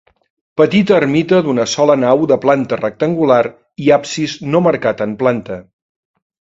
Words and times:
Petita 0.61 0.95
ermita 0.99 1.41
d'una 1.49 1.67
sola 1.75 1.97
nau 2.05 2.25
de 2.33 2.39
planta 2.47 2.81
rectangular 2.81 3.41
i 3.87 3.93
absis 4.01 4.39
no 4.53 4.67
marcat 4.71 5.07
en 5.09 5.19
planta. 5.25 5.63